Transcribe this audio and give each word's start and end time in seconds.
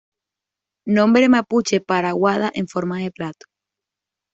Nombre 0.95 1.29
mapuche 1.29 1.79
para 1.79 2.09
"aguada 2.09 2.49
en 2.55 2.67
forma 2.67 2.97
de 2.97 3.11
plato". 3.11 3.45